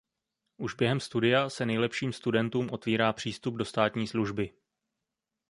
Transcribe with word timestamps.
Už 0.57 0.73
během 0.75 0.99
studia 0.99 1.49
se 1.49 1.65
nejlepším 1.65 2.13
studentům 2.13 2.69
otvírá 2.69 3.13
přístup 3.13 3.55
do 3.55 3.65
státní 3.65 4.07
služby. 4.07 4.53